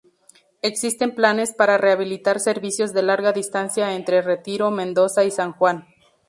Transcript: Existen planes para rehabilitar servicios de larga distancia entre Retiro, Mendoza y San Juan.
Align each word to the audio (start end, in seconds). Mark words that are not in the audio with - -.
Existen 0.63 1.13
planes 1.13 1.53
para 1.53 1.77
rehabilitar 1.77 2.39
servicios 2.39 2.91
de 2.91 3.03
larga 3.03 3.33
distancia 3.33 3.93
entre 3.93 4.23
Retiro, 4.23 4.71
Mendoza 4.71 5.23
y 5.25 5.29
San 5.29 5.51
Juan. 5.53 5.85